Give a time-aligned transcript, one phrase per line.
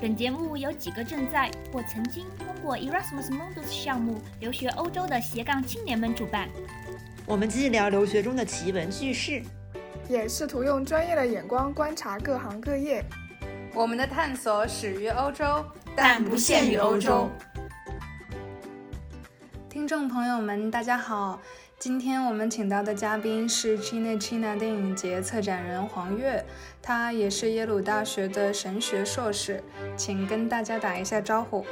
[0.00, 6.48] 本节目由几个正在或曾经通过 Erasmus Mundus 项目留学欧洲的斜杠青年们主办。
[7.24, 9.42] 我们既聊留学中的奇闻趣事，
[10.08, 13.04] 也试图用专业的眼光观察各行各业。
[13.72, 15.64] 我们的探索始于欧洲，
[15.94, 17.30] 但不限于欧洲。
[19.70, 21.40] 听众朋友们，大家好。
[21.78, 26.42] 今天我们请到的嘉宾是 China China 电影节策展人黄月，
[26.80, 29.62] 他也是耶鲁大学的神学硕士，
[29.96, 31.64] 请跟大家打一下招呼。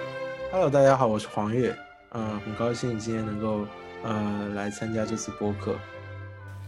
[0.50, 1.74] Hello，大家好，我是黄月，
[2.10, 3.66] 嗯，很高兴今天能够
[4.02, 5.76] 呃来参加这次播客。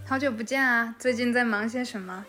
[0.07, 2.25] 好久不见啊，最近在忙些什么？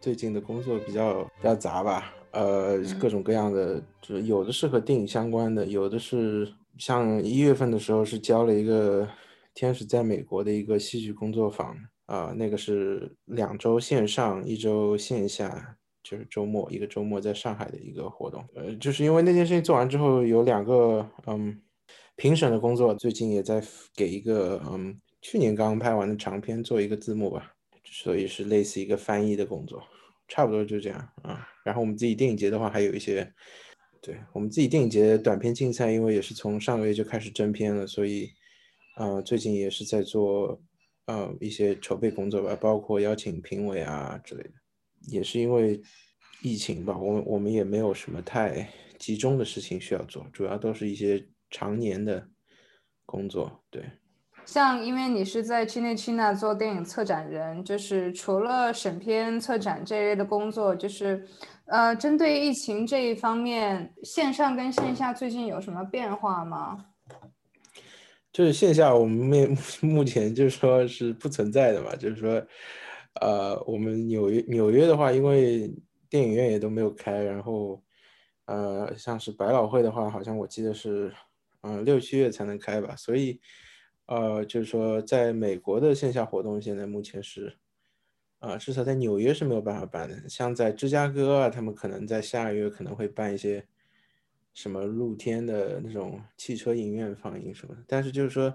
[0.00, 9.08] 最近的工作比较比较杂吧，呃，各种各样的，就是有的是和电影相关的，有的是像一月份的时候是交了一个。
[9.54, 18.44] 天使在美国的一个戏剧工作坊啊，那个是两周线上，一周线下，就是周末一个周末在上海的一个活动。
[18.54, 21.60] 呃，就是因为那件事情做完之后，有两个嗯
[22.16, 23.62] 评审的工作，最近也在
[23.94, 27.52] 给一个嗯去年刚刚拍完的长片做一个字幕吧，
[27.84, 29.82] 所以是类似一个翻译的工作，
[30.28, 31.46] 差不多就这样啊。
[31.64, 33.32] 然后我们自己电影节的话，还有一些，
[34.00, 38.30] 对我们自己电影节短片竞赛，因为也是从上个月就开始征片了，所以。
[39.02, 40.62] 呃，最近也是在做
[41.06, 44.52] 呃一些筹备工作吧，包括邀请评委啊之类的。
[45.08, 45.82] 也是因为
[46.40, 48.68] 疫情吧，我我们也没有什么太
[49.00, 52.24] 集中的事情需要做，主要都是一些常年的
[53.04, 53.64] 工作。
[53.70, 53.82] 对，
[54.44, 61.26] 像因为你是在 China China 做电影策展人，就是除了审片、策展这一类的工作，就是
[61.64, 66.86] 呃，针对疫情这一方面，线上跟线下最近有什么变化吗？
[68.32, 71.94] 就是线下，我们面 目前就是说是不存在的嘛。
[71.94, 72.42] 就是说，
[73.20, 75.70] 呃，我们纽约纽约的话，因为
[76.08, 77.82] 电影院也都没有开，然后，
[78.46, 81.12] 呃，像是百老汇的话，好像我记得是，
[81.60, 82.96] 嗯，六七月才能开吧。
[82.96, 83.38] 所以，
[84.06, 87.58] 呃，就是说，在美国的线下活动现在目前是，
[88.38, 90.26] 啊，至少在纽约是没有办法办的。
[90.28, 93.66] 像在芝加哥啊，他们可能在下个月可能会办一些。
[94.54, 98.54] 什么露天的那种汽车影院放映什么的，但是就是说，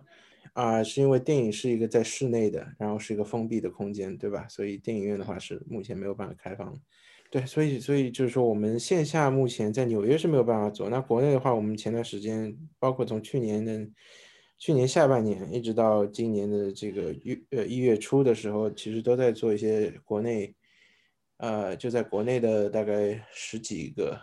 [0.53, 4.47] 啊，是因为电影是一个在室内的，然后是一个封闭的空间，对吧？
[4.47, 6.79] 所以电影院的话是目前没有办法开放。
[7.29, 10.87] 对，所以所以就是说，我们线下目前在纽约是没有办法做。
[10.89, 13.89] 那国内的话，我们前段时间，包括从去年的
[14.57, 20.55] 去年下半年一直到今年的这个月呃一月初的时候，其实都在做一些国内，
[21.37, 24.17] 呃，就在国内的大概十几个。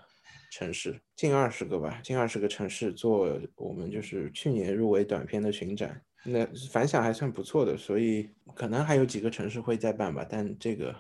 [0.56, 10.94] 城市近二十个吧，近二十个城市做我们就是去年入围短片的巡展，那反响还算不错的，所以可能还有几个城市会再办吧，但这个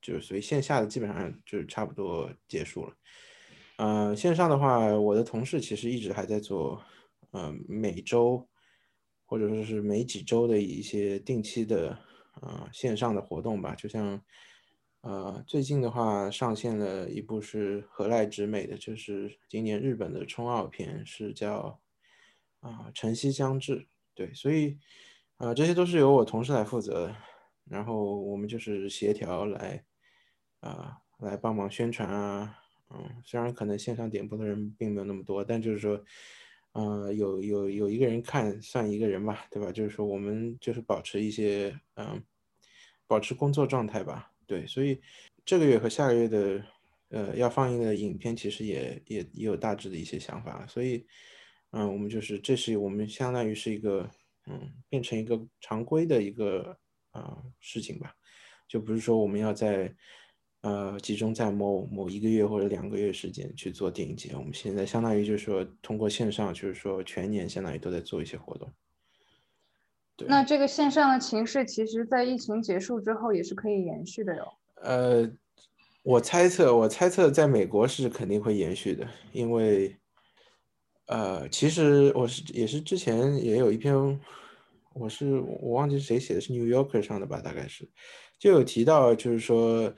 [0.00, 2.94] 就是所以线下的基本上就差不多结束了。
[3.78, 6.80] 嗯，线上的话，我的同事其实一直还在做，
[7.32, 8.48] 呃，每周
[9.24, 11.98] 或者说是每几周的一些定期的
[12.40, 14.22] 啊线上的活动吧，就像。
[15.06, 21.80] 呃，最近的话上线了一部是河濑直美的，就是今年日本的冲奥片，是叫
[22.58, 23.86] 啊晨曦将至。
[24.16, 24.76] 对，所以
[25.36, 27.16] 啊这些都是由我同事来负责的，
[27.66, 29.84] 然后我们就是协调来
[30.58, 32.58] 啊来帮忙宣传啊，
[32.90, 36.04] 嗯，虽然可能线上点播的人并没有那么多，但就是说，
[36.72, 39.70] 呃有有有一个人看算一个人吧，对吧？
[39.70, 42.24] 就是说我们就是保持一些嗯
[43.06, 44.32] 保持工作状态吧。
[44.46, 45.00] 对，所以
[45.44, 46.64] 这个月和下个月的，
[47.08, 51.04] 呃，要放映的影片其实也也也有大致的一些想法，所以，
[51.72, 54.08] 嗯，我们就是这是我们相当于是一个，
[54.46, 56.78] 嗯，变成一个常规的一个
[57.10, 58.14] 啊事情吧，
[58.68, 59.92] 就不是说我们要在，
[60.62, 68.72] 呃，集中在某某一个月或者两个月时间去做电影节，我们现在相当于就是说通过线上，就是说全年相当于都在做一些活动。
[70.26, 74.52] 那这个线上的情势，其实在疫情结束之后也是可以延续的哟。
[74.82, 75.30] 呃，
[76.02, 79.94] 我猜测，我猜测在美国是肯定会延续的，因为，
[81.06, 83.94] 呃，其实我是也是之前也有一篇，
[84.94, 87.86] 我是我忘记谁写的，是 New Yorker 上的吧，大概是，
[88.38, 89.92] 就有提到，就是说，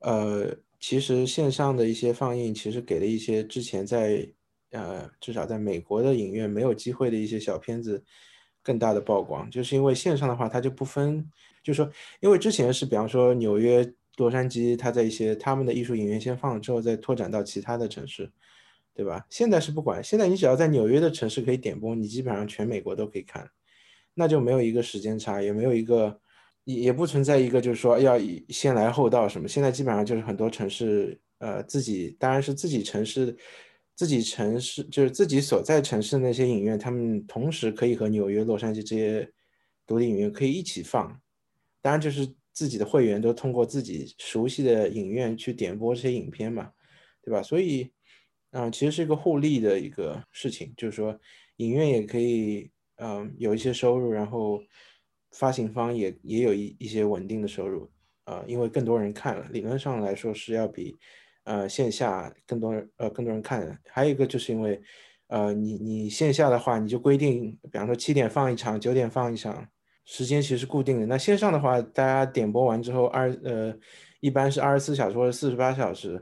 [0.00, 4.28] 呃，其实线上的一些放映，其实给了一些之前在，
[4.70, 8.04] 呃，至少在美国的影院没有机会的一些小片子。
[8.66, 11.24] 更大的曝光，就是因为线上的话，它就不分，
[11.62, 18.28] 就是说，因为之前是比方说纽约、洛杉矶，它在一些他们的艺术影院先放了之后，再拓展到其他的城市，
[18.92, 19.24] 对吧？
[19.30, 23.48] 现在是不管，现在你只要在纽约的城市可以点播，你基本上全美国都可以看，
[24.14, 26.18] 那就没有一个时间差，也没有一个，
[26.64, 29.46] 也也不存在一个就是说要先来后到什么。
[29.46, 33.36] 现在基本上就是很多城市呃自己当然是自己城市。
[33.96, 39.32] 自己城市就是自己所在城市的那些影院，他们同时可以和纽约、洛杉矶这些
[39.86, 41.18] 独立影院可以一起放。
[41.80, 46.70] 当然，就是自己的会员都通过自己熟悉的影院去点播这些影片嘛，
[47.22, 47.42] 对吧？
[47.42, 47.90] 所以，
[48.50, 51.18] 嗯，其实是一个互利的一个事情，就是说
[51.56, 54.60] 影院也可以，嗯，有一些收入，然后
[55.32, 57.90] 发行方也也有一一些稳定的收入，
[58.26, 60.94] 呃，因为更多人看了，理论上来说是要比。
[61.46, 64.82] 呃，线下更多人呃更多人看，还有一个就是因为，
[65.28, 69.64] 呃，你你线下的话，你就规定，比方说七点放一场，九点放一场，
[70.04, 71.06] 时间其实固定的。
[71.06, 73.72] 那线上的话，大家点播完之后，二呃
[74.18, 76.20] 一般是二十四小时或者四十八小时，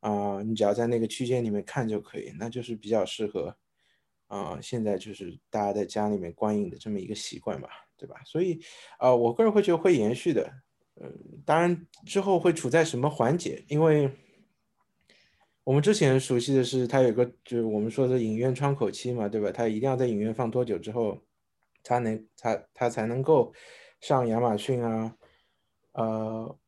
[0.00, 3.54] 啊，你只要在那个区间里面看就可以，那就是比较适合，
[4.28, 8.16] 啊，现在就是大家在家里面观影的这么一个习惯吧，对吧？
[8.24, 8.58] 所以，
[8.96, 10.50] 啊，我个人会觉得会延续的，
[10.98, 11.12] 嗯，
[11.44, 14.10] 当然之后会处在什么环节，因为。
[15.64, 19.52] 我们之前熟悉的是，它有个就是我们说的影院窗口期嘛，对吧？
[19.52, 21.22] 它一定要在影院放多久之后，
[21.84, 23.54] 它能它它才能够
[24.00, 25.16] 上亚马逊啊，
[25.92, 26.58] 呃，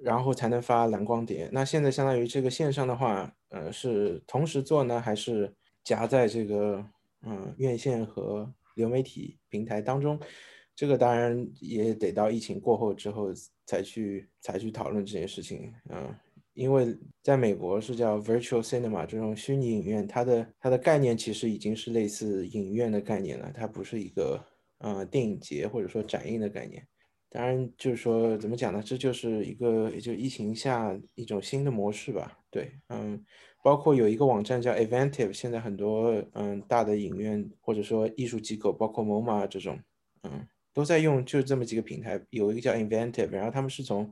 [0.00, 1.48] 然后才能发蓝光碟。
[1.50, 5.52] 那现在相当于这个线上的话，呃，是同时做呢，还是
[5.82, 6.86] 夹在这个
[7.22, 10.20] 嗯院线和流媒体平台当中？
[10.76, 13.32] 这个当然也得到疫情过后之后
[13.64, 16.14] 才去才去讨论这件事情，嗯。
[16.56, 24.42] 因为在美国是叫 virtual cinema 这种虚拟影院，它的它的概念其实已经是类似影院的概念了，它不是一个
[24.78, 26.82] 呃电影节或者说展映的概念。
[27.28, 28.82] 当然就是说怎么讲呢？
[28.82, 32.38] 这就是一个也就疫情下一种新的模式吧。
[32.50, 33.22] 对，嗯，
[33.62, 39.78] 包括有一个网站叫 Eventive，现在很多嗯大的影院或者说艺术机构，包括 MoMA 这种，
[40.22, 42.18] 嗯，都在用就这么几个平台。
[42.30, 44.10] 有一个叫 Inventive，然后他们是从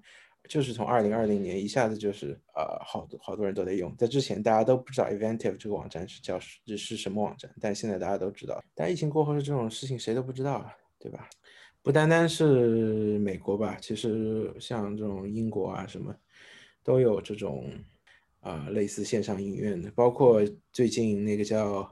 [0.49, 8.63] 就是从二零二零年一下子就是呃好多好多人都在用，在之前大家都不知道 Eventive 这个网站是叫是是什么网站，但现在大家都知道。
[8.75, 11.29] 但疫情过后的这种事情谁都不知道啊，对吧？
[11.83, 16.15] 不单单是美国吧，其实像这种英国啊什么，
[16.83, 17.71] 都有这种
[18.41, 20.43] 啊类似线上影院的，包括
[20.73, 21.91] 最近那个叫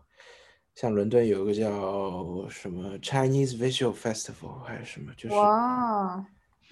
[0.75, 5.35] 像伦敦有一个叫什么 Chinese Visual Festival 还是什么，就是。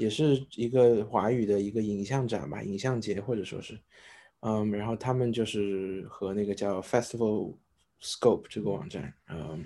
[0.00, 3.78] 也是一个华语的一个影像展吧，影像节或者说是，
[4.40, 7.54] 嗯，然后他们就是和那个叫 Festival
[8.00, 9.62] Scope 这个网站，嗯，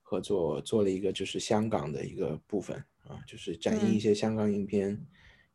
[0.00, 4.96] 合作做了一个就是香港的一个部分啊，就是展映一些香港影片，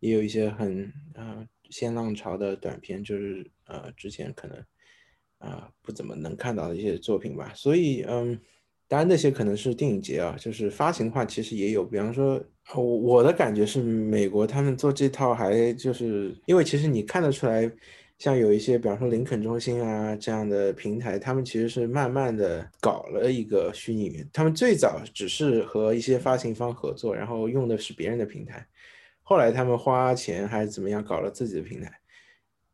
[0.01, 4.65] 也有一些很呃新浪潮的短片，就是呃之前可能
[5.37, 8.37] 啊不怎么能看到的一些作品吧，所以嗯。
[8.89, 11.83] 当然，那些可能是电影节啊，就是发行的话，其实也有。
[11.83, 12.41] 比方说，
[12.73, 17.69] 我我的感觉是，美国他们做这套还就是因为其实你看得出来，
[18.17, 24.25] 像有一些，比方说林肯中心啊这样的平台，他们其实是慢慢的搞了一个虚拟云。
[24.31, 28.65] 他们最早只是和一些发行方合作，然后用的是别人的平台，
[29.21, 31.91] 后来他们花钱还是怎么样搞了自己的平台，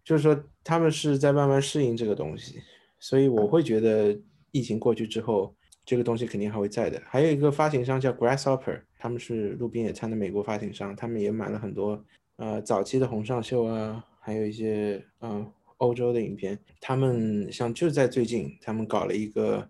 [0.04, 2.62] 就是说他们是在慢慢适应这个东西。
[3.00, 4.16] 所以我会觉得
[4.52, 5.56] 疫情过去之后。
[5.86, 7.02] 这个东西肯定还会在的。
[7.06, 12.04] 还有一个发行商叫 Grasshopper，他们是路边野餐的美国发行商，他们也买了很多
[12.38, 16.58] 呃早期的红上秀啊，还有一些嗯欧洲的影片。
[16.80, 19.70] 他们像就在最近，他们搞了一个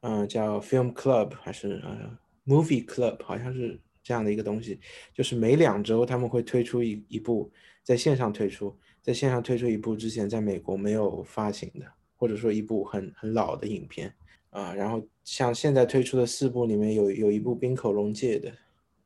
[0.00, 4.80] 嗯叫 Film Club 还是呃 Movie Club，好像是这样的一个东西，
[5.12, 7.50] 就是每两周他们会推出一一部
[7.82, 14.12] 在线上推出，在线上推出一部之前在美国没有发行的，或者说一部很很老的影片。
[14.54, 18.52] 啊，然后像现在推出的四部里面有有一部冰口龙介的，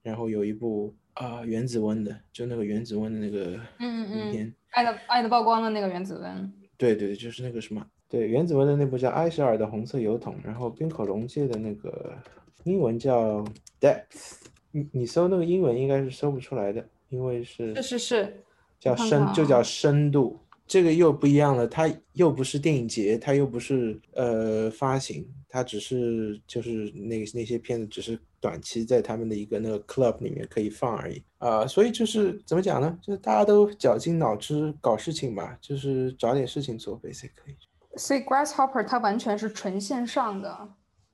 [0.03, 12.15] 然后有一部啊原子温的，就那个原子温的那个嗯影片，爱的爱的曝光的那个原子温，对对对，就是那个什么，对原子温的那部叫埃舍尔的红色油桶，然后冰口龙介的那个
[12.65, 13.43] 英文叫
[13.81, 14.35] Depth，
[14.71, 18.45] 你你搜那个英文应该是搜不出来的，因为是是是是，
[18.79, 20.39] 叫深就叫深度。
[20.69, 32.99] 这个又不一样了，它又不是电影节，它又不是呃发行，它只是就是那那些片子只是短期在他们的一个那个 club 里面可以放而已啊，所以就是怎么讲呢？
[33.03, 37.57] 就是大家都绞尽脑汁搞事情吧，就是找点事情做呗，才可以。
[37.97, 40.69] 所以 Grasshopper 它完全是纯线上的，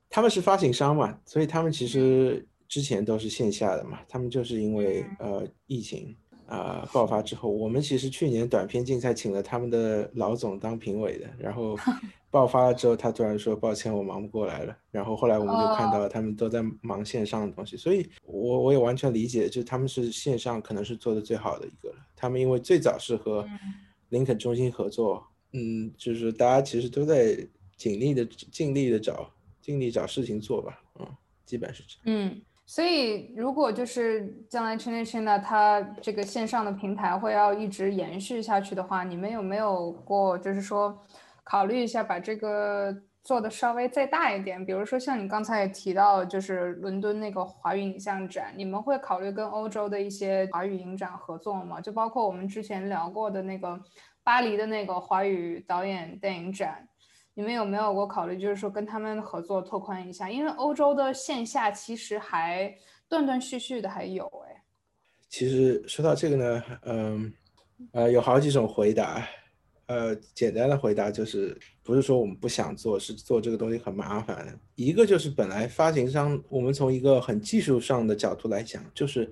[0.09, 6.13] 他们是发行商嘛，所以他们其实之前都是线下的嘛，他们就是因为呃疫情。
[6.47, 6.87] 啊！
[6.93, 11.77] 爆发之后，我们其实去年短片竞赛请了他们的老总当评委的，然后
[12.29, 21.95] 爆发了之后，他突然说：“抱歉，我忙不过来了。”然后后来我们就看到他们都在忙线上的东西，所以我我也完全理解，就他们是线上可能是做的最好的一个了。
[22.15, 23.47] 他们因为最早是和
[24.09, 27.35] 林肯中心合作，嗯，就是大家其实都在
[27.75, 31.07] 尽力的尽力的找尽力找事情做吧，嗯，
[31.45, 32.19] 基本是这样。
[32.29, 40.97] 嗯，所以如果就是将来 China China 它这个线上的平台会要一直延续下去的话，你们有没有过就是说
[41.43, 44.65] 考虑一下把这个做的稍微再大一点？
[44.65, 51.79] 比如说像你刚才也提到，就是伦敦那个华语影像展，你们会考虑跟欧洲的一些华语影展合作吗？
[51.79, 53.79] 就包括我们之前聊过的那个
[54.23, 56.87] 巴黎的那个华语导演电影展。
[57.37, 60.31] 你们有没有过考虑，就是说跟他们合作拓宽一下？
[60.31, 62.73] 因为欧洲的线下其实还
[63.09, 64.63] 断断续续的还有哎。
[65.27, 67.33] 其实说到这个呢，嗯，
[67.91, 69.27] 呃，有好几种回答。
[69.87, 74.57] 呃，简单的回答就是，不是说我们不想做，是做这个东西很麻烦。
[74.75, 79.31] 一个就是本来发行商，我们从一个很技术上的角度来讲，就是。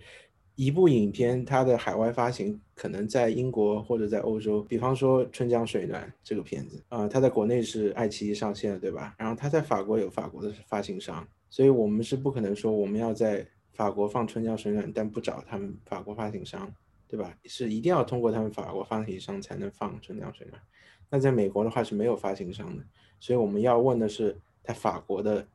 [0.56, 9.16] 一部影片，它的海外发行可能在英国或者在欧洲，比方说《春江水暖》这个片子啊，它在国内是爱奇艺上线的，对吧？
[9.18, 16.72] 然后它在法国有法国的发行商，所以我们是不可能说我们要在法国放《春江水暖》，但不找他们法国发行商，
[17.08, 17.36] 对吧？
[17.46, 20.62] 是一定要通过他们法国发行商才能放《春江水暖》。
[21.10, 22.84] 那在美国的话是没有发行商的，
[23.20, 25.48] 所以我们要问的是他法国的。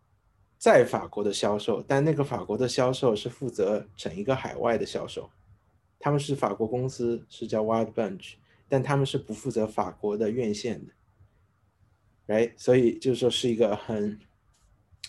[0.59, 5.31] 在法国的销售，但那个法国的销售是负责整一个海外的销售，
[6.01, 8.35] 他们是法国公司，是叫 Wild Bunch，
[8.69, 12.53] 但他们是不负责法国的院线的，right？
[12.57, 14.19] 所以就是说是一个很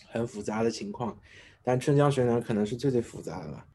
[0.07, 1.17] 很复杂的情况，
[1.63, 3.65] 但春江水暖可能是最最复杂的了。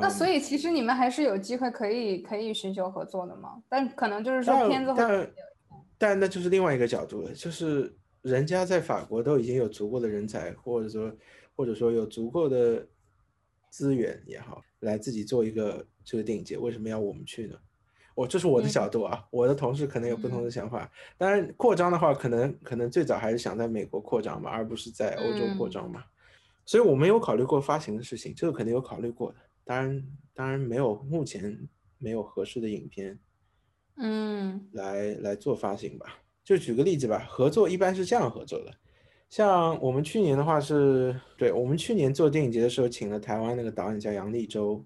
[0.00, 3.62] 那所以其实你们还是有机会可以可以寻求合作的嘛？
[3.68, 5.30] 但可能就是说片子但
[5.98, 7.96] 但那就是另外一个角度了，就是。
[8.22, 11.12] 人家在法国都已经有足够的人才，或者说，
[11.54, 12.86] 或者说有足够的
[13.68, 17.56] 资源也好，来自己做一个这个电影节，为什么要我们去呢？
[18.14, 20.90] 我这是我的角度啊，我的同事可能有不同的想法。
[21.16, 26.04] 当然，扩张的话，可能可能最早还是想在美国扩张嘛，而不是在欧洲扩张嘛。
[26.64, 29.38] 所以我没有考虑过发行的事情，这个肯定有考虑过的。
[29.64, 33.18] 当然，当然没有，目前没有合适的影片，
[33.96, 36.21] 嗯，来来做发行吧。
[36.44, 38.72] 就举个例子吧，合作一般是这样合作的，
[39.30, 44.84] 像我们去年的话是，对我们去年做电影节的时候，请了台湾那个导演叫杨立洲，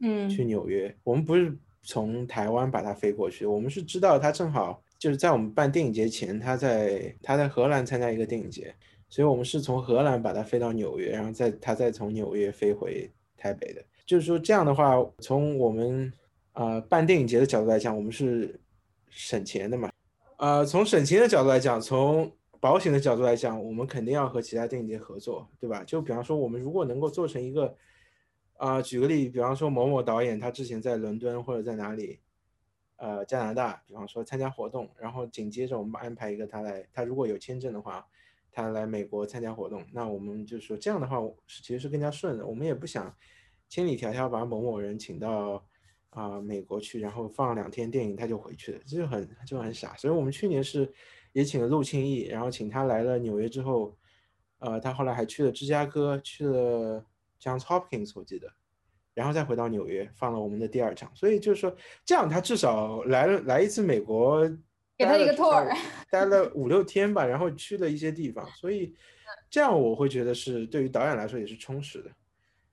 [0.00, 0.94] 嗯，去纽约。
[1.04, 8.74] 我们不是从台湾把他飞过去，我们是知道他正好就是在我们办电影节前，他在他在荷兰参加一个电影节，
[9.08, 13.82] 所以我们是从荷兰把他飞到纽约，然后再他再从纽约飞回台北的。
[14.04, 16.12] 就是说这样的话，从我们
[16.52, 18.60] 啊办电影节的角度来讲，我们是
[19.08, 19.88] 省钱的嘛。
[20.38, 25.82] 呃，从省钱的角度来讲，从保险的角度来讲，我们肯定要和其他电影节合作，对吧？
[25.82, 27.76] 就比方说，我们如果能够做成一个，
[28.56, 32.20] 啊，举个例，比方说某某导演他之前在伦敦或者在哪里，
[32.98, 38.06] 呃，加拿大，比方说参加活动，然后紧接着我们安排一个他来，他如果有签证的话，
[38.52, 43.12] 他来美国参加活动，那我们就说这样的话其实是更加顺的，我们也不想
[43.68, 45.67] 千里迢迢把某某人请到。
[46.10, 49.94] 啊，美国去，然后放两天电影，他就回去了，这就很就很傻。
[49.96, 50.90] 所以我们去年是
[51.32, 53.96] 也请了陆庆义，然后请他来了纽约之后，
[54.58, 57.04] 呃，他后来还去了芝加哥，去了
[57.40, 58.50] Johns Hopkins，我记得，
[59.14, 61.10] 然后再回到纽约放了我们的第二场。
[61.14, 64.48] 所以就是说，这样他至少来了来一次美国，
[64.96, 65.70] 给他一个 tour，
[66.10, 68.94] 待了五六天吧，然后去了一些地方，所以
[69.50, 72.10] 这样我会觉得是对于导演来说也是充实的。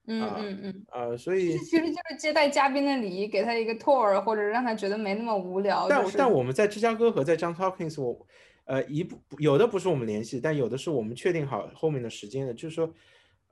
[0.07, 5.87] 嗯嗯嗯，呃，所以其实就是接待嘉宾的礼仪，给他一个 tour，或者让他觉得没那么无聊。
[5.89, 8.27] 但但我们在芝加哥和在 John Hopkins，我
[8.65, 12.93] 呃一部有的不是我们联系，但有的是我们确定好后面的时间的，就是说，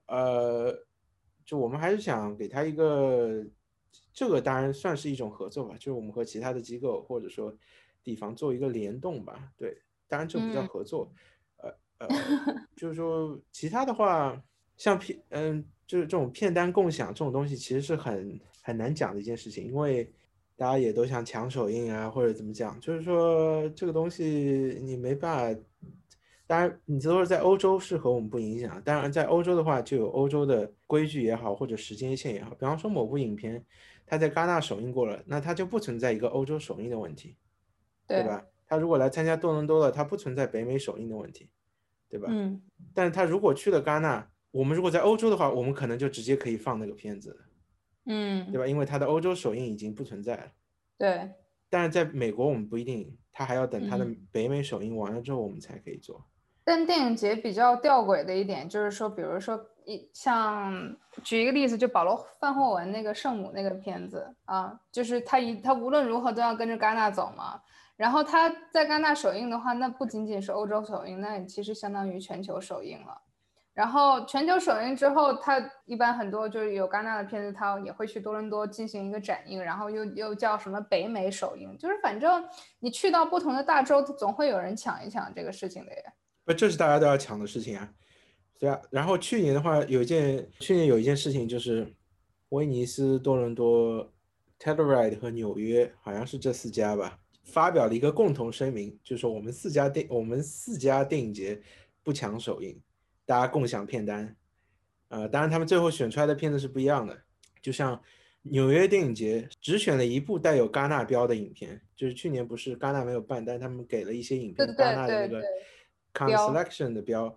[0.05, 0.85] 呃，
[1.43, 3.43] 就我们还是想给他一个，
[4.13, 7.51] 这个当然算是一种合作吧，就是我们和其他的机构或者说
[8.03, 9.49] 地方做一个联动吧。
[9.57, 9.75] 对，
[10.07, 11.11] 当然这不叫合作，
[11.57, 12.07] 呃呃，
[12.75, 14.39] 就是说其他的话，
[14.77, 15.65] 像 P 嗯。
[15.93, 20.11] 就是这种片单共享这种东西，其实是很很难讲的一件事情，因为
[20.55, 25.61] 大家也都想抢首映啊，或者怎么讲，就是说这个东西你没办法。
[26.47, 28.81] 当然，你都是在欧洲是和我们不影响。
[28.81, 32.55] 当然，在欧洲的话，就有欧洲的规矩也好，或者时间线也好。
[32.55, 33.63] 比方说某部影片，
[34.07, 37.35] 它在戛纳首映过了，那它就不存在一个欧洲首映的问题，
[38.07, 38.43] 对吧？
[38.65, 41.47] 它如果来参加多伦多了，它不存在北美首映的问题，
[42.09, 42.29] 对吧？
[42.31, 42.59] 嗯。
[42.95, 47.35] 但是它如果去了戛纳，我们如果在欧洲的话，我们可能就直接可以放那个片子，
[48.05, 48.67] 嗯，对吧？
[48.67, 50.43] 因为它的欧洲首映已经不存在了。
[50.95, 51.31] 对。
[51.71, 56.23] 但是在美国，我们不一定，他还要等他的北美首映完了之后，我们才可以做。
[56.63, 67.59] 但电影节比较吊诡的一点就是说，比如说一像举一个例子，就保罗范霍文那个圣母那个片子啊，就是他一他无论如何都要跟着戛纳走嘛。
[67.97, 73.19] 然后他在戛纳首映的话，那不仅仅是欧洲首映，那其实相当于全球首映了。
[73.73, 82.47] 然后全球首映之后，他一般很多就是有戛纳的片子，他也会去多伦多进行一个展映，然后又又叫什么北美首映，就是反正
[82.79, 86.03] 你去到不同的大洲，总会有人抢一抢这个事情的耶。
[86.45, 87.91] 不，这是大家都要抢的事情啊。
[88.59, 91.91] 对啊，然后去年的话，有一件去年有一件事情就是
[92.49, 94.07] 威尼斯、多伦多、
[94.59, 101.59] Telluride 和纽约，好像是这四家吧，发表了一个共同声明，就是说我们四家电我们四家电影节
[102.03, 102.79] 不抢首映。
[103.33, 104.35] 大家共享片单，
[105.07, 107.19] 呃，当然他们最后选出来的片子是不一样的。
[107.63, 107.99] 就像
[108.43, 117.35] 纽约电影节只选了一部带有戛纳标的影片，就是去年不是戛纳没有办，但他们给了一些影片戛纳的那个 c o n selection 的标，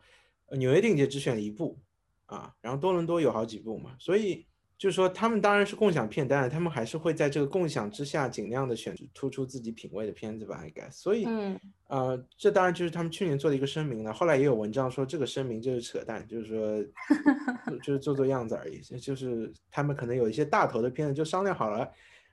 [0.50, 1.78] 纽约电影节只选了一部
[2.26, 4.44] 啊，然后多伦多有好几部嘛，所以。
[4.78, 10.90] 就是说，他们当然是共享片单，他们还是会在这个共享之下，尽量的选突出自己品味的片子吧，应该。
[10.90, 14.12] 所以，嗯，呃，这当然就是他们去年做的一个声明了。
[14.12, 16.84] 后来也有文章说，这个声明就是扯淡，就是说，
[17.82, 18.80] 就是做做样子而已。
[18.98, 21.90] 就是他们可能有一些大头的片子就商量好了，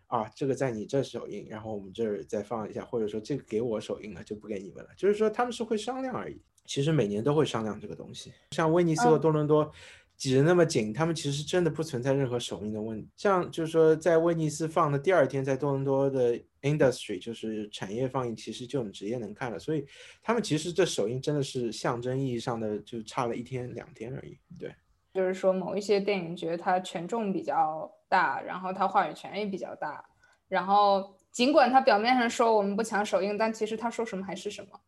[0.08, 4.90] 啊，这个在你这首映，然后我们这儿再放一下，或者说这个给我首映了，就不给你们了。
[4.98, 6.42] 就是说他们是会商量而已。
[6.66, 9.72] 其实每年都会商量这个东西，像威尼斯和多伦多。
[10.16, 13.10] 挤得那么紧，他们其实真的不存在任何首映的问题。
[13.18, 19.60] 像就是说，在威尼斯放的第二天，在多伦多的 industry 就是产业放映，其实就我们直接能看了。
[19.60, 19.86] 所以
[20.22, 24.38] 他们其实这首映真的是象征意义上的，就差了一天两天而已。
[24.58, 24.74] 对，
[25.14, 30.06] 就是说某一些电影觉得它权重比较大，然后它话语权也比较大。
[30.48, 34.80] 然后尽管它表面上说我们不抢首映，但其实他说什么还是什么。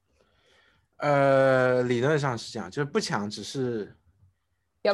[0.97, 3.93] 呃，理论上是这样，就是不抢，只是。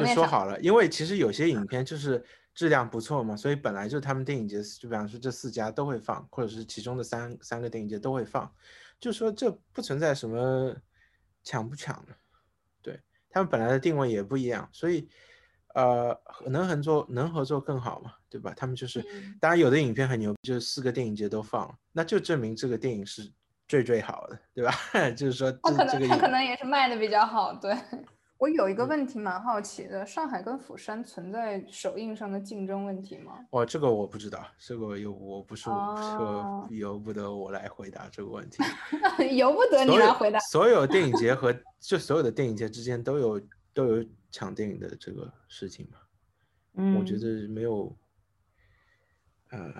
[0.00, 8.52] 就说好了，因为其实有些影片就是质量不错嘛，所以本来就他们电影节，就比方说这四家都会放，或者是其中的三三个电影节都会放，
[9.00, 10.74] 就说这不存在什么
[11.42, 12.12] 抢不抢的，
[12.82, 13.00] 对
[13.30, 15.08] 他们本来的定位也不一样，所以
[15.74, 18.52] 呃能合作能合作更好嘛，对吧？
[18.56, 19.02] 他们就是
[19.40, 23.32] 当然有的影片很牛，就是四个电影节都放，那就证明这个电影是
[23.66, 24.72] 最最好的，对吧？
[25.16, 27.74] 就是说他可能他可能也是卖的比较好，对。
[28.42, 33.34] 我有一个问题蛮好奇的，上海跟釜山存在首映上的竞争问题吗？
[33.50, 38.60] 哦，这个我不知道，这个由我不是我，由不得我来回答这个问题。
[39.36, 40.40] 由不得你来回答。
[40.40, 43.40] 所有电影节和就所有的电影节之间都有
[43.72, 45.98] 都有抢电影的这个事情嘛？
[46.78, 47.96] 嗯，我觉得没有。
[49.52, 49.72] 呃，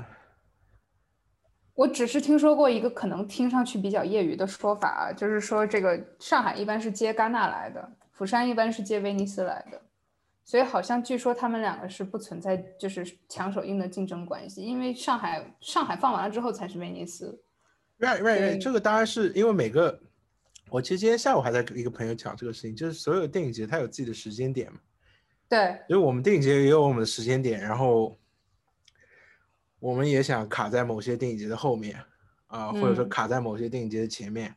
[1.74, 7.90] 我只是听说过一个可能听上去比较业余的说法，就是说这个上海一般是接戛纳来的。
[8.22, 9.82] 釜山一般是接威尼斯来的，
[10.44, 17.42] 所以好像据说他们两个是不存在就是抢首映的竞争关系，因为上海上海放完了之后才是威尼斯。
[17.98, 18.62] Right, right, right。
[18.62, 20.00] 这个当然是因为每个，
[20.70, 24.78] 我其实今天下午还在跟一个朋友讲这个事情，就是所有电影节它有自己的时间点嘛。
[25.48, 25.76] 对。
[25.88, 28.16] 因为我们电影节也有我们的时间点，然后
[29.80, 31.98] 我们也想卡在某些电影节的后面
[32.46, 34.54] 啊，或者说卡在某些电影节的前面。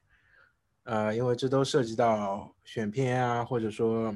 [0.86, 4.16] 呃，因为这都涉及到选片啊，或者说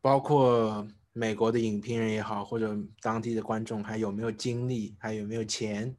[0.00, 5.96] 包括美国的影评人也好，或者当地的观众还有没有精力，还有没有钱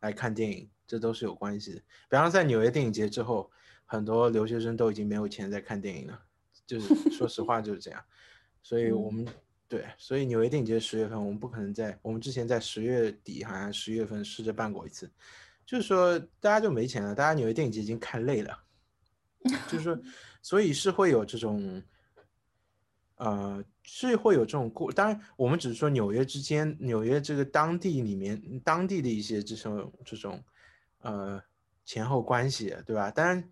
[0.00, 1.78] 来看电影，这都是有关系的。
[2.08, 3.48] 比方在纽约电影节之后，
[3.84, 6.22] 很多留学生都已经没有钱在看电影了，
[6.66, 8.04] 就是 说实话就是这样。
[8.64, 9.24] 所以我们
[9.68, 15.08] 对，所以纽约电影节十月份我们不可能在，我们之前在十月底好像十月份试着办过一次。
[15.64, 18.62] 就是说，大家就没钱了，大家纽约电影节已经看累了，
[19.68, 19.98] 就是说，
[20.42, 21.82] 所以是会有这种，
[23.16, 24.92] 呃，是会有这种过。
[24.92, 30.44] 当然，我们只是说纽约之间，纽约这个当地里面，当地的一些这种这种，
[30.98, 31.42] 呃，
[31.86, 33.10] 前后关系，对吧？
[33.10, 33.50] 当然，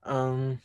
[0.00, 0.58] 嗯，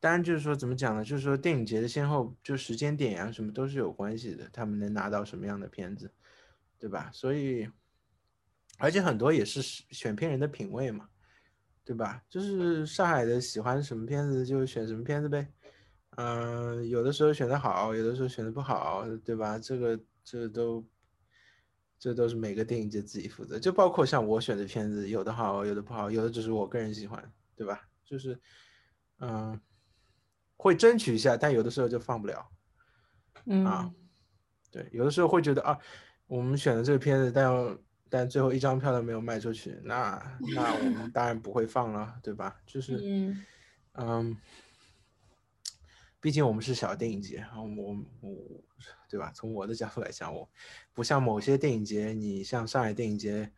[0.00, 1.04] 当然就是说怎么讲呢？
[1.04, 4.48] 就是说电影节的先后，就时间点呀，什么都是有关系的。
[4.52, 6.10] 他们能拿到什么样的片子，
[6.80, 7.10] 对吧？
[7.12, 7.68] 所以。
[8.78, 11.08] 而且很多也是选片人的品味嘛，
[11.84, 12.20] 对吧？
[12.28, 15.46] 就是上海的喜欢什么片子就选什么片子呗，
[16.16, 19.58] 嗯，有的时候选的好，有的时候选的不好，对吧？
[19.58, 20.84] 这个这都
[21.98, 27.88] 这都是每个电影节自己负责，就包括像我选的片子，有的好，有的不好，有的只是我个人喜欢，对吧？
[28.04, 28.38] 就是
[29.20, 29.60] 嗯，
[30.56, 32.50] 会争取一下，但有的时候就放不了，
[33.64, 33.88] 啊，
[34.72, 35.78] 对，有的时候会觉得啊，
[36.26, 37.78] 我们选的这个片子，但要。
[38.08, 40.22] 但最后一张票都没有卖出去，那
[40.54, 42.56] 那我们当然不会放了，对吧？
[42.66, 43.34] 就是，
[43.94, 44.36] 嗯，
[46.20, 48.36] 毕竟我们是小电影节，我我
[49.08, 49.32] 对吧？
[49.34, 50.48] 从我的角度来讲，我
[50.92, 53.52] 不像某些电影节，你像上海电影节。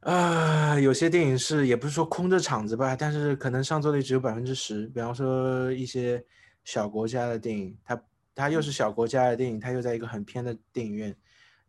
[0.00, 4.86] 啊，有些电影是也不是说空着场子吧，但是可能上座率只有百分之十。
[4.86, 6.24] 比方说一些
[6.64, 8.00] 小国家的电影，它
[8.32, 11.16] 它又是小国家的电影，它又在一个很偏的电影院，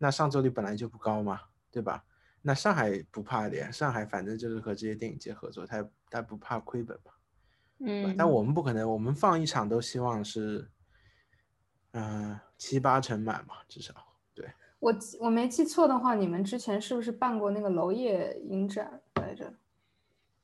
[0.02, 1.38] 那上座率本来就不高嘛，
[1.70, 2.02] 对吧？
[2.40, 7.12] 那上海不怕的呀，上海反正就是和这些电影节合作，他他不怕亏本嘛，
[7.80, 8.16] 嗯。
[8.16, 10.70] 但我们不可能，我们放一场都希望是，
[11.90, 13.92] 嗯，七八成满嘛，至少。
[14.32, 19.52] 对我我没记错的话，你们之前是不是办过那个娄烨影展来着？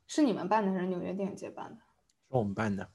[0.06, 1.76] 是你们办的还是纽约电影节办的？
[1.76, 1.82] 是
[2.28, 2.90] 我们办的。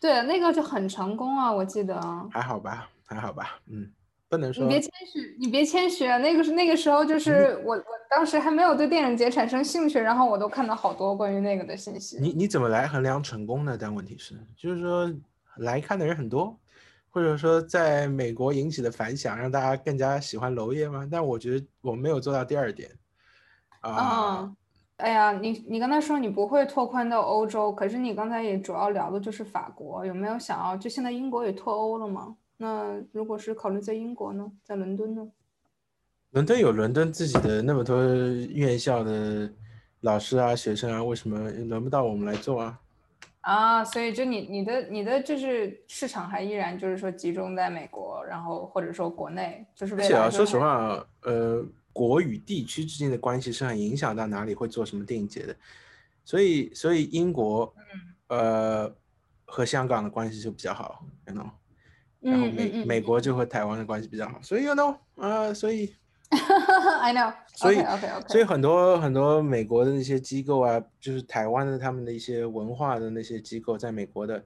[0.00, 2.00] 对，那个就很成功啊，我记得。
[2.30, 3.92] 还好吧，还好吧，嗯，
[4.30, 4.64] 不能说。
[4.64, 6.16] 你别谦虚，你别谦虚啊。
[6.16, 12.16] 那个是那个时候，就是我我当时还没有对电影节产生兴趣，然后我都看到好多关于那个的信息。
[12.18, 13.76] 你你怎么来衡量成功呢？
[13.78, 15.12] 但问题是，就是说
[15.58, 16.56] 来看的人很多。
[17.12, 21.08] 或者说，在美国引起的反响，让大家更加喜欢娄烨吗？
[21.10, 22.88] 但我觉得我没有做到第二点。
[23.80, 24.48] 啊，
[24.98, 30.76] 哎呀，你你刚才说你不会拓宽到欧洲，可是你刚才也主要聊的就是法国，有没有想要？
[30.76, 32.36] 就现在英国也脱欧了吗？
[32.62, 35.26] 那如果是考虑在英国呢，在伦敦呢？
[36.32, 39.50] 伦敦有伦敦自己的那么多院校的
[40.02, 42.78] 老师啊、学生啊，为什么轮不到我们来做啊？
[43.40, 55.56] 啊，所以就你你的你的就是市场还依然就是说集中在美国，然后或者说国内，就是而且啊，说实话，呃，国与地区之间的关系是很影响到哪里会做什么电影节的，
[56.26, 57.74] 所以所以英国，
[58.28, 58.94] 呃，
[59.46, 61.48] 和香港的关系就比较好，you know，
[62.20, 65.94] 然后美美国就和台湾的关系比较好，所以 you know，呃，所以。
[67.00, 74.44] I know，所以 OK OK，所以很多很多美国的那些机构啊，就是台湾的他们的一些文化的那些机构，在美国的，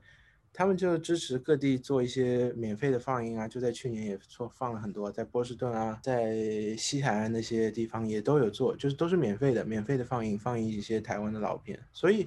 [0.50, 11.78] 他们就支持各地做一些免费的放映啊，就在去年也做放了很多，在波士顿啊，在西海岸那些地方也都有做，就是都是免费的，免费的放映，放映一些台湾的老片。
[11.92, 12.26] 所以，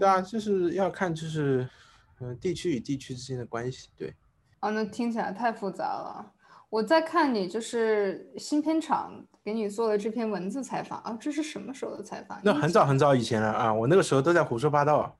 [0.00, 1.68] 对啊，就是要看就是
[2.20, 4.14] 嗯地区与地区之间的关系，对。
[4.60, 6.32] 哦，那听起来太复杂了。
[6.70, 12.38] 我在看你就是新片场给你做的这篇文字采访啊，这是什么时候的采访？
[12.42, 15.16] 那很早很早以前了啊，我那个时候都在胡说八道。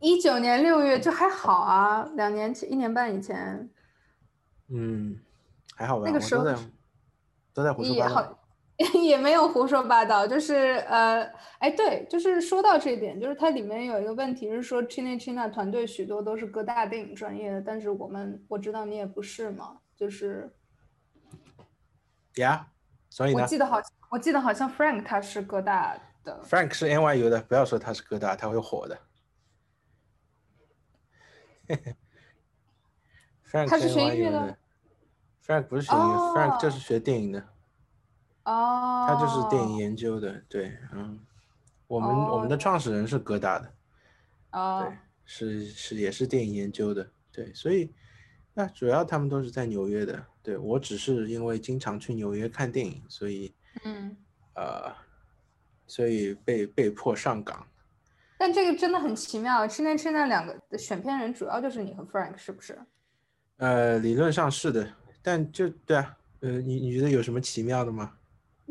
[0.00, 3.70] 一九年六月就还好啊，两年前一年半以前。
[4.68, 5.18] 嗯，
[5.74, 6.02] 还好吧。
[6.04, 6.44] 那个时候
[7.54, 8.38] 都在胡说八道。
[9.02, 10.54] 也没有胡说八道，就是
[10.88, 11.22] 呃，
[11.58, 19.78] 哎，对，就是说到这一点，就是它里面有一个问题是说，China China 团队许多都是各大电影专业的，但是我们我知道你也不是嘛。
[19.96, 20.54] 就是
[22.34, 22.64] ，，Yeah，，
[23.08, 23.44] 所以呢？
[23.44, 26.42] 我记得好，我记得好像 Frank 他是哥大的。
[26.44, 28.98] Frank 是 NYU 的，不要说他是哥大，他会火的。
[33.50, 34.58] Frank 他是学音乐的。
[35.46, 37.42] Frank 不是学音乐，Frank 就是学电影的。
[38.46, 39.04] 哦。
[39.06, 41.20] 他就是电影研究的，对，嗯，
[41.86, 43.72] 我们我们的创始人是哥大的。
[44.52, 44.86] 哦。
[44.88, 47.92] 对，是是也是电影研究的，对，所以。
[48.58, 53.54] 那主要他们都是在纽约的，对我只是因为经常去纽约看电影，所以，
[53.84, 54.16] 嗯，
[54.54, 54.90] 呃，
[55.86, 57.66] 所以被被迫上岗。
[58.38, 62.78] 但这个真的很奇妙，吃那吃那两个的选片人主要就是你和 Frank，是不是？
[63.58, 64.90] 呃，理论上是的，
[65.22, 68.14] 但就对啊，呃，你你觉得有什么奇妙的吗？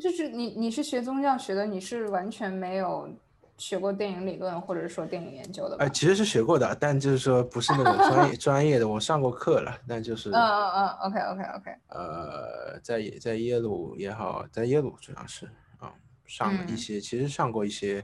[0.01, 3.09] 就是你你是学宗教学的，你是完全没有。
[3.57, 5.77] 学过电影理论或者说电影研究的？
[5.77, 8.85] 呃，其实是学过的，但就是说不是那种专业 专业的。
[8.85, 10.29] 我上过课了，但就是……
[10.29, 11.71] 嗯嗯嗯，OK OK OK。
[11.87, 15.45] 呃，在在耶鲁也好，在耶鲁主要是
[15.77, 15.93] 啊，
[16.25, 18.03] 上了一些，其实上过一些，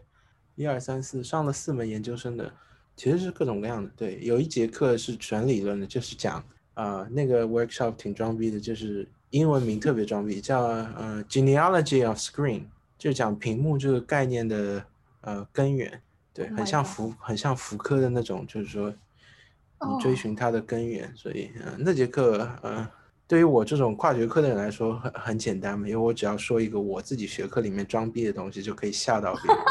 [0.55, 2.49] 一二三四，上了四门研究生的，
[2.95, 3.91] 其实是各种各样的。
[3.97, 6.41] 对，有一节课是全理论的，就是讲
[6.75, 12.65] 啊，那个 workshop 挺装逼的，就是英文名特别装逼，叫呃 genealogy of screen，
[12.97, 14.85] 就讲屏幕这个概念的。
[15.23, 16.01] 呃，根源，
[16.33, 21.13] 对，很像福，很像福柯的那种，就是说，你追寻它的根源。
[21.15, 22.89] 所以，嗯，那节课，呃，
[23.27, 29.63] 对于我这种跨学科的人来说，很很简单嘛，因为我只要说一个我自己学科里面装逼的东西，就可以吓到别人。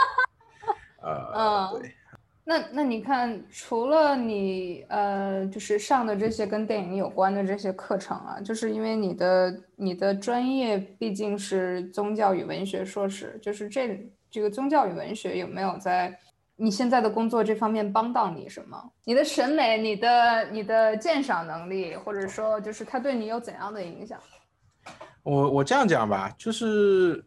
[1.03, 1.93] 呃，对。
[2.51, 14.11] 那那你看，除了你呃，就是上的这些跟电影有关的这些课程啊，就是因为你的你的专业毕竟是宗教与文学硕士，就是这。
[14.33, 16.17] 这个宗教与文学有没有在
[16.55, 18.81] 你现在的工作这方面帮到你什么？
[19.05, 24.21] 你的审美、你的你的鉴赏能力，或者说就是它对你有怎样的影响？
[25.25, 27.25] 我我这样讲吧，就是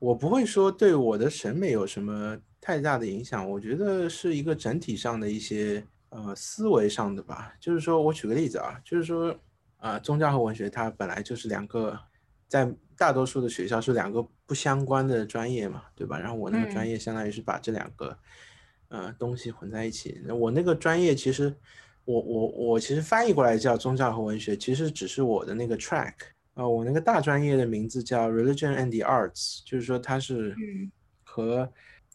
[0.00, 3.46] 我不会说对我的审美有什么太大的影响。
[3.50, 7.52] 我觉得是一个整体上的一些呃思维上的吧。
[7.60, 9.36] 就是说我举个例子啊，就是说
[9.76, 11.98] 啊、宗教和文学它本来就是两个，
[12.46, 16.20] 在大多数的学校是两个不相关的专业嘛，对吧？
[16.20, 18.16] 然后我那个专嗯业相当于是把这两个
[18.88, 20.20] 呃东西混在一起。
[20.24, 21.52] 那我那个专业其实
[22.04, 26.14] 我我我其实翻译过来叫宗教和文学，其实只是我的那个 track。
[26.54, 30.92] 呃，我那个大专业的名字叫 Religion and the Arts，就是说它是嗯
[31.24, 31.68] 和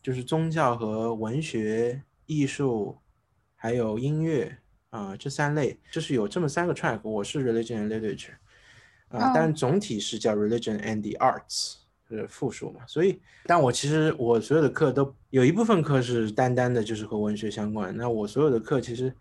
[0.08, 2.98] 就是宗教和文学、艺术
[3.58, 4.58] 还有音乐
[4.89, 7.02] 啊、这三类，就是有这么三个 track。
[7.04, 8.36] 我是 Religion and Literature
[9.10, 12.88] 啊、哦但总体是叫 Religion and the Arts，是复数嘛。
[12.88, 17.93] 所以，但我其实我所有的课都有一部分课是单单的就是和文学相关。
[17.93, 19.13] 那我所有的课其实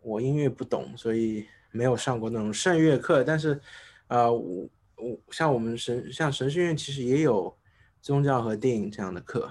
[0.00, 3.60] 我音乐不懂，所以没有上过那种圣乐课，但是。
[4.08, 7.54] 呃，我我像我们神像神学院其实也有
[8.00, 9.50] 宗教和电影这样的课，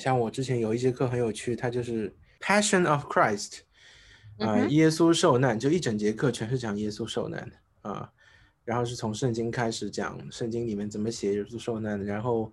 [0.00, 3.58] 像我之前有一节课很有趣，它就是 Passion of Christ，
[4.38, 8.10] 啊、嗯耶稣受难，就一整节课全是讲耶稣受难的啊、
[8.64, 12.52] 然后是从圣经开始讲圣经里面怎么写耶稣受难的，然后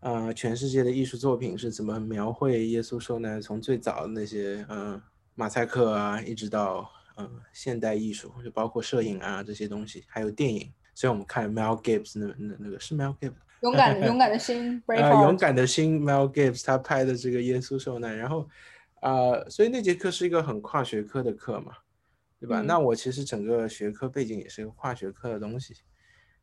[0.00, 5.00] 呃全世界的艺术作品是怎么描绘耶稣受难，从最早的那些呃
[5.36, 10.72] 马赛克啊，一直到呃现代艺术，就包括摄影啊这些东西，还有电影。
[10.94, 18.48] 所以我们看 Mel Gibbs 那那那个是 Mel Gibbs，勇敢的勇敢的心 呃，，Braveheart，勇敢的心 Mel Gibbs 他拍的这个耶稣受难，然后
[19.00, 21.72] 呃，所以那节课是一个很跨学科的课嘛，
[22.40, 22.60] 对吧？
[22.60, 22.66] 嗯。
[22.66, 25.74] 那我其实整个学科背景也是一个跨学科的东西，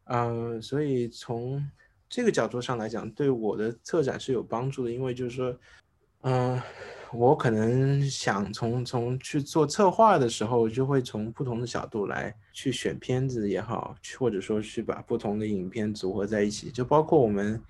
[0.05, 1.63] 嗯、所以从
[2.07, 5.55] 这个角度上来讲，对我的策展是有帮助的，因为就是说，
[6.21, 6.61] 嗯、
[7.11, 17.61] 我可能想从从去做策划的时候，就会从不同的角度来去选片子也好，或者说去把不同的影片组合在一起，就包括我们，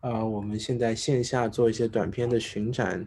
[0.00, 3.04] 呃，我们现在线下做一些短片的巡展，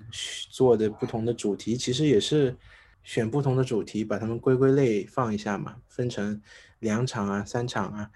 [0.51, 2.55] 做的不同的主题，其实也是
[3.03, 6.39] 选不同的主题，把它们归归类放一下嘛，分成
[6.79, 8.11] 两场啊、三场啊。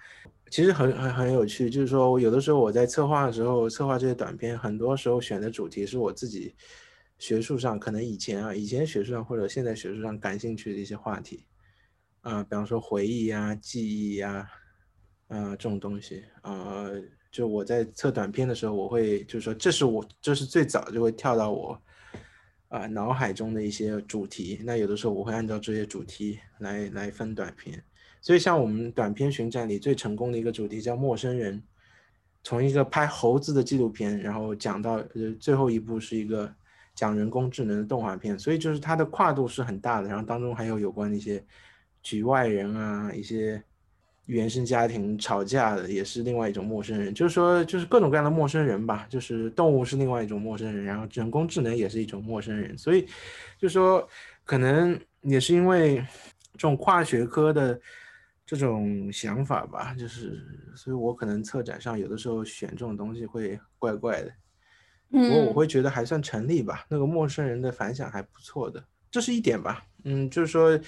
[0.50, 6.54] 其实很很很有趣，就是说，有的时候我在策划的时候，策划这些短片，很多时候选的主题是我自己
[7.20, 11.44] 学术上可能以前啊，以前学术上或者现在学术上感兴趣的一些话题，
[12.22, 14.48] 啊、比方说回忆呀、记忆呀、
[15.28, 21.78] 呃，这种东西，呃，就我在测短片的时候，我会就是说，这是我这是最早就会跳到我
[22.68, 27.84] 啊、脑海中的一些主题，那有的时候我会按照这些主题来来分短片。
[28.22, 31.62] 所以像我们短片巡展里最成功的一个主题叫陌生人，
[32.42, 36.54] 从一个拍猴子的纪录片，然后讲到呃最后一部是一个
[37.00, 41.42] 讲人工智能的动画片，所以就是它的跨度是很大的，然后当中还有有关的一些
[42.02, 43.62] 局外人啊，一些
[44.26, 53.06] 原生家庭吵架的，也是另外一种陌生人，就是说就是各种各样的陌生人吧，就是动物是另外一种陌生人，然后人工智能也是一种陌生人，所以
[53.58, 54.06] 就说
[54.44, 56.04] 可能也是因为
[56.52, 57.80] 这种跨学科的。
[58.46, 60.42] 这种想法吧，就是，
[60.74, 64.32] 所以我可能策展上有的时候选这种东西会怪怪的，
[65.10, 66.86] 不过我嗯会觉得还算成立吧。
[66.88, 69.84] 那个陌生人的反响还不错的，这是一点吧。
[70.04, 70.78] 嗯，就是说，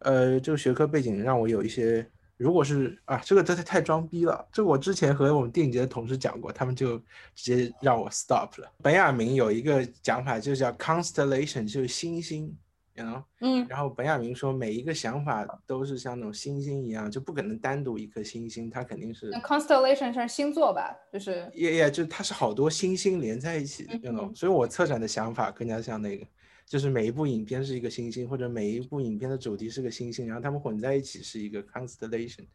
[0.00, 4.46] 呃，这个学科背景让我有一些，如果是啊，这个真的太装逼了。
[4.52, 6.98] 这个我之前和我们电影节的同事讲过，他们就
[7.34, 8.70] 直接让我 stop 了。
[8.82, 12.54] 本雅明有一个讲法，就叫 constellation，就是星星
[12.98, 13.22] ，you know。
[13.40, 20.94] 嗯然后本雅明说，每一个想法都是像那种星星一样，就不可能单独一颗星星，它肯定是那 constellation 是星座吧？
[21.12, 26.26] 就是也也就它是好多星星连在一起的那种，嗯所以我策展的想法更加像那个，
[26.66, 32.46] 就是每一部影片是一个星星，或者每一部影片的主题是个星星，然后它们混在一起是一个 constellation。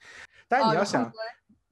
[0.47, 1.11] 但是你要想，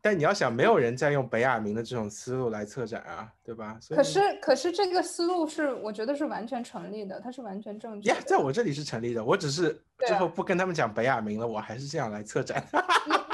[0.02, 3.78] 但你要想，没有人在用北亚明的这种思路来策展啊，对吧？
[3.90, 8.22] 可是可是这个思路是我觉得是完全成立的，它是完全正确呀，的。
[8.24, 12.66] 在我这里是成立的，我只是对啊之后不跟他们讲北亚明了，我还是这样来策展。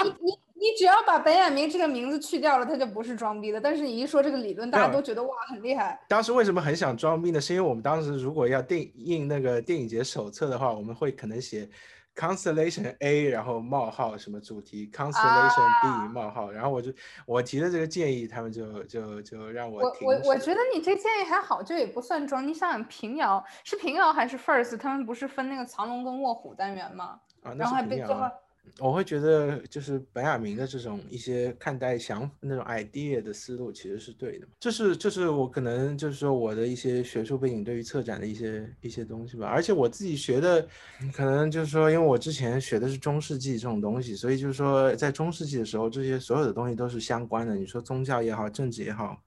[0.03, 3.61] 你 你你只要把北亚明这个名字去掉了，它就不是装逼的。
[3.61, 5.97] 但是你一说这个理论，大家都觉得哇很厉害。
[6.09, 7.39] 当时为什么很想装逼呢？
[7.39, 11.69] 是因为我们当时如果要定印那个电影节手册的话，我们会可能写
[12.17, 16.91] Constellation A，然后冒号什么主题 Constellation B 啊冒号，然后我就
[17.27, 22.45] 我提的这个建议，他们就就就让我我停我我觉得你这建议还好，这也不算装。
[22.45, 24.77] 你想想平遥是平遥还是 First？
[24.77, 27.19] 他们不是分那个藏龙跟卧虎单元吗？
[27.43, 28.33] 啊，那然后还是被最后平遥啊。
[28.79, 40.67] 我会觉得就是本雅明的这种一些看待想那种 idea 的思路其实是对的，这是这是我可能就是说我的一些学术背景对于策展的一些一些东西吧，而且我自己学的
[41.13, 49.21] 可能就是说，因为我之前学的是中世纪这种东西，所以就是说在中世纪的时候，这些所有的东西都是相关的，你说宗教也好，政治也好，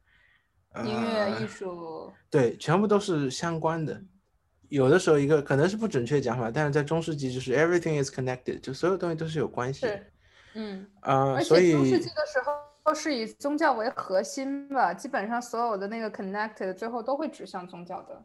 [0.85, 4.03] 音乐、呃艺术，对，全部都是相关的。
[4.70, 10.06] 有的时候一个可能是不准确讲法，但是在中世纪就是 everything is connected，就所有东西都是有关系的是，
[10.54, 18.22] 嗯，啊、而所以中世纪的时候是以宗教为核心吧，基本上所有的那个 connected 最后都会指向宗教的。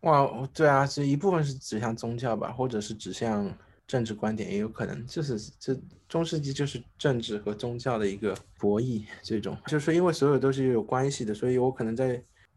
[0.00, 3.52] 哇，对啊，这一部分是指向宗教吧，或者是指向
[3.86, 5.76] 政治观点，也有可能，就是这
[6.08, 12.14] 中世纪就是政治和宗教的一个博弈，这种就是因为所有都是有关系的，所以我可能在，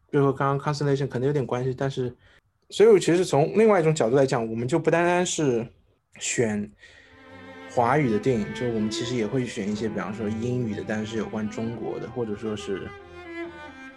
[0.10, 2.15] 比如说刚刚 constellation 可能有点关系，但是，
[2.69, 5.65] 所以我其实从另外一种角度来讲，我们就不单单是
[6.19, 6.69] 选
[7.73, 12.88] 华语的电影，就我们其实也会选一些，比方说英语的，但是有关中国的，或者说是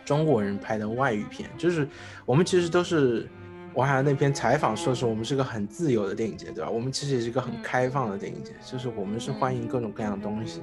[0.05, 1.89] 中国人拍的外语片，就是
[2.25, 3.29] 我们其实都是，
[3.75, 6.71] 我还有那篇采访说是我们是个很自由的电影节，对吧？
[6.71, 10.63] 我们其实也是一个很开放的电影节，就是我们是欢迎各种各样的东西。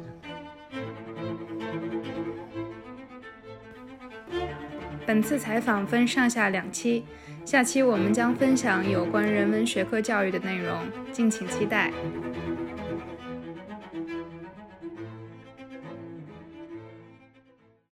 [5.06, 7.04] 本次采访分上下两期，
[7.46, 10.76] 下期我们将分享有关人文学科教育的内容，
[11.12, 11.92] 敬请期待。